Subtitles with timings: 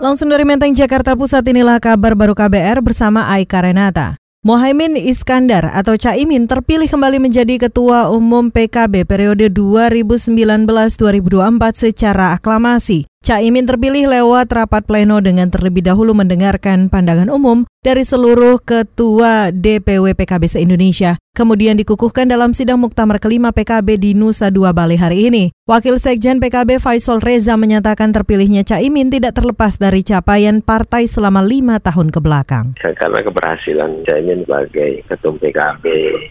[0.00, 4.16] Langsung dari Menteng, Jakarta Pusat inilah kabar baru KBR bersama Aika Renata.
[4.40, 13.09] Mohaimin Iskandar atau Caimin terpilih kembali menjadi Ketua Umum PKB periode 2019-2024 secara aklamasi.
[13.20, 20.16] Caimin terpilih lewat rapat pleno dengan terlebih dahulu mendengarkan pandangan umum dari seluruh ketua DPW
[20.16, 21.20] PKB se-Indonesia.
[21.30, 25.52] Kemudian dikukuhkan dalam sidang muktamar kelima PKB di Nusa Dua Bali hari ini.
[25.68, 31.78] Wakil Sekjen PKB Faisal Reza menyatakan terpilihnya Caimin tidak terlepas dari capaian partai selama lima
[31.78, 32.74] tahun ke belakang.
[32.80, 35.84] Karena keberhasilan Caimin sebagai Ketum PKB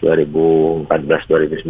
[0.04, 1.64] 2014-2019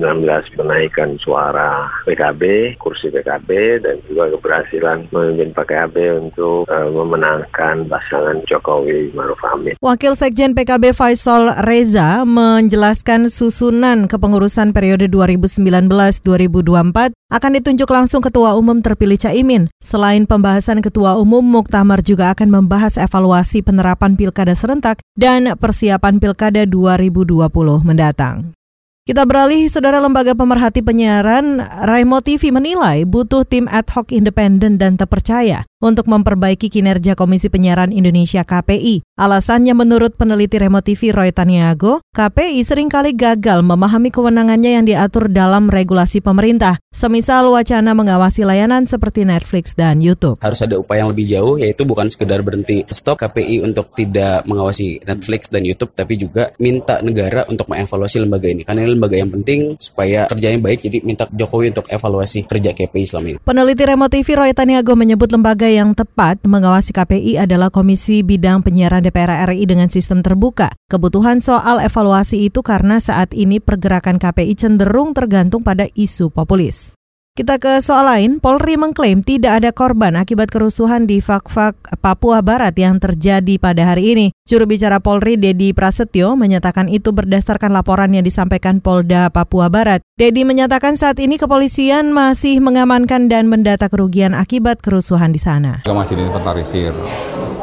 [0.59, 9.13] menaikkan suara PKB, kursi PKB, dan juga keberhasilan memimpin PKB untuk uh, memenangkan pasangan Jokowi
[9.15, 9.75] Maruf Amin.
[9.79, 18.83] Wakil Sekjen PKB Faisal Reza menjelaskan susunan kepengurusan periode 2019-2024 akan ditunjuk langsung Ketua Umum
[18.83, 19.71] terpilih Caimin.
[19.79, 26.67] Selain pembahasan Ketua Umum, Muktamar juga akan membahas evaluasi penerapan Pilkada serentak dan persiapan Pilkada
[26.67, 27.47] 2020
[27.87, 28.60] mendatang.
[29.01, 31.57] Kita beralih, Saudara Lembaga Pemerhati Penyiaran,
[31.89, 37.91] Raimo TV menilai butuh tim ad hoc independen dan terpercaya untuk memperbaiki kinerja Komisi Penyiaran
[37.91, 39.01] Indonesia KPI.
[39.17, 45.33] Alasannya menurut peneliti Remo TV Roy Taniago, KPI sering kali gagal memahami kewenangannya yang diatur
[45.33, 50.37] dalam regulasi pemerintah, semisal wacana mengawasi layanan seperti Netflix dan YouTube.
[50.45, 55.01] Harus ada upaya yang lebih jauh, yaitu bukan sekedar berhenti stop KPI untuk tidak mengawasi
[55.09, 58.69] Netflix dan YouTube, tapi juga minta negara untuk mengevaluasi lembaga ini.
[58.69, 63.27] Karena lembaga yang penting supaya kerjanya baik, jadi minta Jokowi untuk evaluasi kerja KPI selama
[63.31, 63.39] ini.
[63.41, 69.01] Peneliti Remo TV Roy Taniago menyebut lembaga yang tepat mengawasi KPI adalah Komisi Bidang Penyiaran
[69.01, 70.75] DPR RI dengan sistem terbuka.
[70.93, 77.00] Kebutuhan soal evaluasi itu karena saat ini pergerakan KPI cenderung tergantung pada isu populis.
[77.41, 81.73] Kita ke soal lain, Polri mengklaim tidak ada korban akibat kerusuhan di Fakfak,
[82.05, 84.27] Papua Barat yang terjadi pada hari ini.
[84.45, 90.05] Juru bicara Polri Dedi Prasetyo menyatakan itu berdasarkan laporan yang disampaikan Polda Papua Barat.
[90.21, 95.81] Dedi menyatakan saat ini kepolisian masih mengamankan dan mendata kerugian akibat kerusuhan di sana.
[95.89, 96.93] Masih diinventarisir.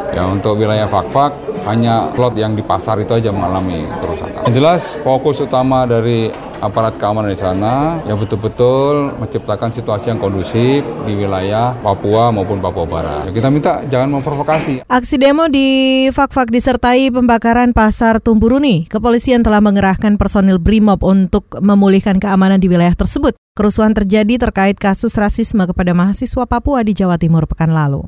[0.09, 1.37] Ya untuk wilayah Fakfak
[1.69, 4.41] hanya plot yang di pasar itu aja mengalami kerusakan.
[4.49, 10.81] Yang jelas fokus utama dari aparat keamanan di sana yang betul-betul menciptakan situasi yang kondusif
[11.05, 13.29] di wilayah Papua maupun Papua Barat.
[13.29, 14.85] Ya, kita minta jangan memprovokasi.
[14.89, 18.89] Aksi demo di Fakfak disertai pembakaran pasar Tumburuni.
[18.89, 23.37] Kepolisian telah mengerahkan personil BRIMOB untuk memulihkan keamanan di wilayah tersebut.
[23.57, 28.05] Kerusuhan terjadi terkait kasus rasisme kepada mahasiswa Papua di Jawa Timur pekan lalu.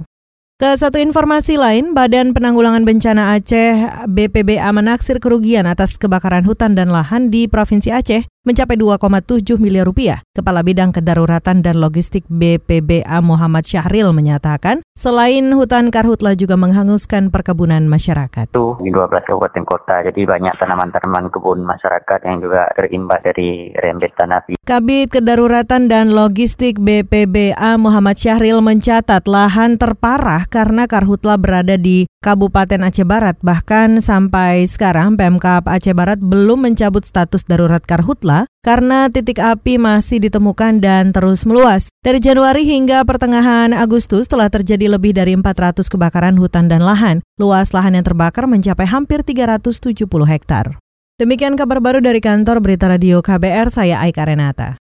[0.59, 6.91] Ke satu informasi lain, Badan Penanggulangan Bencana Aceh BPBA menaksir kerugian atas kebakaran hutan dan
[6.91, 10.25] lahan di Provinsi Aceh mencapai 2,7 miliar rupiah.
[10.33, 17.85] Kepala Bidang Kedaruratan dan Logistik BPBA Muhammad Syahril menyatakan, selain hutan karhutla juga menghanguskan perkebunan
[17.85, 18.49] masyarakat.
[18.49, 24.33] Itu di 12 kabupaten kota, jadi banyak tanaman-tanaman kebun masyarakat yang juga terimbas dari rembetan
[24.33, 24.57] api.
[24.65, 32.83] Kabit Kedaruratan dan Logistik BPBA Muhammad Syahril mencatat lahan terparah karena karhutla berada di Kabupaten
[32.83, 33.39] Aceh Barat.
[33.39, 40.19] Bahkan sampai sekarang Pemkap Aceh Barat belum mencabut status darurat karhutla karena titik api masih
[40.23, 41.87] ditemukan dan terus meluas.
[42.03, 47.19] Dari Januari hingga pertengahan Agustus telah terjadi lebih dari 400 kebakaran hutan dan lahan.
[47.35, 50.79] Luas lahan yang terbakar mencapai hampir 370 hektar.
[51.19, 54.79] Demikian kabar baru dari kantor Berita Radio KBR, saya Aika Renata.